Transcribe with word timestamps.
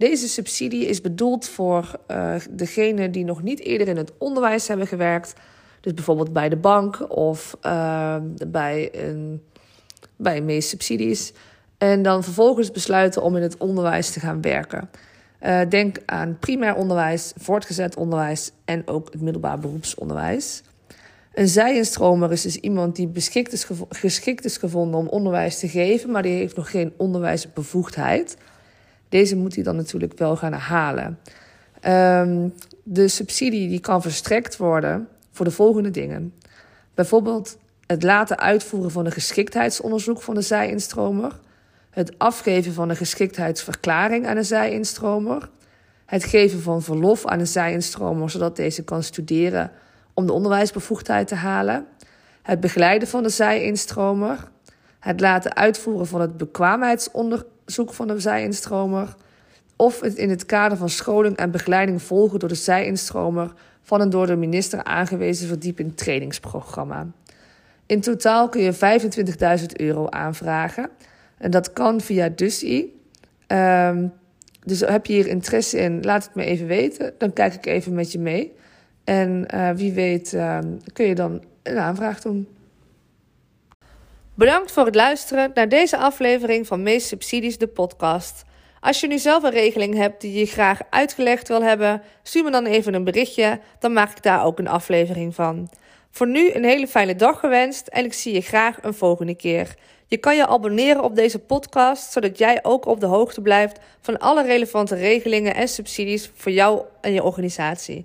Deze 0.00 0.28
subsidie 0.28 0.86
is 0.86 1.00
bedoeld 1.00 1.48
voor 1.48 2.00
uh, 2.08 2.34
degenen 2.50 3.12
die 3.12 3.24
nog 3.24 3.42
niet 3.42 3.60
eerder 3.60 3.88
in 3.88 3.96
het 3.96 4.12
onderwijs 4.18 4.68
hebben 4.68 4.86
gewerkt. 4.86 5.34
Dus 5.80 5.94
bijvoorbeeld 5.94 6.32
bij 6.32 6.48
de 6.48 6.56
bank 6.56 7.16
of 7.16 7.56
uh, 7.66 8.16
bij 8.46 8.90
een, 8.92 9.42
bij 10.16 10.40
meest 10.40 10.68
subsidies. 10.68 11.32
En 11.78 12.02
dan 12.02 12.24
vervolgens 12.24 12.70
besluiten 12.70 13.22
om 13.22 13.36
in 13.36 13.42
het 13.42 13.56
onderwijs 13.56 14.10
te 14.10 14.20
gaan 14.20 14.40
werken. 14.40 14.90
Uh, 15.42 15.60
denk 15.68 15.96
aan 16.06 16.36
primair 16.38 16.74
onderwijs, 16.74 17.32
voortgezet 17.36 17.96
onderwijs 17.96 18.52
en 18.64 18.88
ook 18.88 19.12
het 19.12 19.20
middelbaar 19.20 19.58
beroepsonderwijs. 19.58 20.62
Een 21.34 21.48
zijinstromer 21.48 22.32
is 22.32 22.42
dus 22.42 22.56
iemand 22.56 22.96
die 22.96 23.10
is 23.12 23.66
geschikt 23.88 24.44
is 24.44 24.56
gevonden 24.56 25.00
om 25.00 25.08
onderwijs 25.08 25.58
te 25.58 25.68
geven, 25.68 26.10
maar 26.10 26.22
die 26.22 26.36
heeft 26.36 26.56
nog 26.56 26.70
geen 26.70 26.92
onderwijsbevoegdheid. 26.96 28.36
Deze 29.10 29.36
moet 29.36 29.54
hij 29.54 29.64
dan 29.64 29.76
natuurlijk 29.76 30.18
wel 30.18 30.36
gaan 30.36 30.52
halen. 30.52 31.18
Um, 31.86 32.54
de 32.82 33.08
subsidie 33.08 33.68
die 33.68 33.80
kan 33.80 34.02
verstrekt 34.02 34.56
worden 34.56 35.08
voor 35.30 35.44
de 35.44 35.50
volgende 35.50 35.90
dingen. 35.90 36.34
Bijvoorbeeld 36.94 37.58
het 37.86 38.02
laten 38.02 38.38
uitvoeren 38.38 38.90
van 38.90 39.06
een 39.06 39.12
geschiktheidsonderzoek 39.12 40.22
van 40.22 40.34
de 40.34 40.40
zijinstromer. 40.40 41.38
Het 41.90 42.18
afgeven 42.18 42.72
van 42.72 42.88
een 42.88 42.96
geschiktheidsverklaring 42.96 44.26
aan 44.26 44.36
een 44.36 44.44
zijinstromer. 44.44 45.50
Het 46.06 46.24
geven 46.24 46.60
van 46.60 46.82
verlof 46.82 47.26
aan 47.26 47.38
een 47.38 47.46
zijinstromer 47.46 48.30
zodat 48.30 48.56
deze 48.56 48.84
kan 48.84 49.02
studeren 49.02 49.70
om 50.14 50.26
de 50.26 50.32
onderwijsbevoegdheid 50.32 51.28
te 51.28 51.34
halen. 51.34 51.86
Het 52.42 52.60
begeleiden 52.60 53.08
van 53.08 53.22
de 53.22 53.28
zijinstromer. 53.28 54.50
Het 54.98 55.20
laten 55.20 55.56
uitvoeren 55.56 56.06
van 56.06 56.20
het 56.20 56.36
bekwaamheidsonderzoek 56.36 57.48
van 57.74 58.08
de 58.08 58.20
zijinstromer. 58.20 59.14
Of 59.76 60.00
het 60.00 60.14
in 60.14 60.30
het 60.30 60.46
kader 60.46 60.78
van 60.78 60.88
scholing 60.88 61.36
en 61.36 61.50
begeleiding 61.50 62.02
volgen 62.02 62.38
door 62.38 62.48
de 62.48 62.54
zijinstromer 62.54 63.52
van 63.82 64.00
een 64.00 64.10
door 64.10 64.26
de 64.26 64.36
minister 64.36 64.84
aangewezen 64.84 65.48
verdieping 65.48 65.96
trainingsprogramma. 65.96 67.06
In 67.86 68.00
totaal 68.00 68.48
kun 68.48 68.62
je 68.62 68.74
25.000 69.60 69.66
euro 69.76 70.08
aanvragen. 70.08 70.90
En 71.38 71.50
dat 71.50 71.72
kan 71.72 72.00
via 72.00 72.28
DUSI. 72.28 72.98
Um, 73.46 74.12
dus 74.64 74.80
heb 74.80 75.06
je 75.06 75.12
hier 75.12 75.26
interesse 75.26 75.78
in, 75.78 76.02
laat 76.02 76.24
het 76.24 76.34
me 76.34 76.44
even 76.44 76.66
weten. 76.66 77.14
Dan 77.18 77.32
kijk 77.32 77.54
ik 77.54 77.66
even 77.66 77.94
met 77.94 78.12
je 78.12 78.18
mee. 78.18 78.52
En 79.04 79.46
uh, 79.54 79.70
wie 79.70 79.92
weet 79.92 80.32
uh, 80.32 80.58
kun 80.92 81.06
je 81.06 81.14
dan 81.14 81.42
een 81.62 81.78
aanvraag 81.78 82.20
doen. 82.20 82.48
Bedankt 84.40 84.72
voor 84.72 84.84
het 84.84 84.94
luisteren 84.94 85.50
naar 85.54 85.68
deze 85.68 85.96
aflevering 85.96 86.66
van 86.66 86.82
Meest 86.82 87.06
Subsidies, 87.06 87.58
de 87.58 87.66
podcast. 87.66 88.44
Als 88.80 89.00
je 89.00 89.06
nu 89.06 89.18
zelf 89.18 89.42
een 89.42 89.50
regeling 89.50 89.94
hebt 89.94 90.20
die 90.20 90.38
je 90.38 90.46
graag 90.46 90.80
uitgelegd 90.90 91.48
wil 91.48 91.62
hebben, 91.62 92.02
stuur 92.22 92.44
me 92.44 92.50
dan 92.50 92.66
even 92.66 92.94
een 92.94 93.04
berichtje, 93.04 93.60
dan 93.78 93.92
maak 93.92 94.10
ik 94.10 94.22
daar 94.22 94.44
ook 94.44 94.58
een 94.58 94.68
aflevering 94.68 95.34
van. 95.34 95.68
Voor 96.10 96.26
nu 96.26 96.52
een 96.52 96.64
hele 96.64 96.86
fijne 96.86 97.14
dag 97.16 97.40
gewenst 97.40 97.86
en 97.86 98.04
ik 98.04 98.12
zie 98.12 98.34
je 98.34 98.40
graag 98.40 98.78
een 98.82 98.94
volgende 98.94 99.34
keer. 99.34 99.74
Je 100.06 100.16
kan 100.16 100.36
je 100.36 100.46
abonneren 100.46 101.04
op 101.04 101.14
deze 101.14 101.38
podcast, 101.38 102.12
zodat 102.12 102.38
jij 102.38 102.58
ook 102.62 102.86
op 102.86 103.00
de 103.00 103.06
hoogte 103.06 103.40
blijft 103.40 103.78
van 104.00 104.18
alle 104.18 104.42
relevante 104.42 104.94
regelingen 104.94 105.54
en 105.54 105.68
subsidies 105.68 106.30
voor 106.34 106.52
jou 106.52 106.82
en 107.00 107.12
je 107.12 107.22
organisatie. 107.22 107.98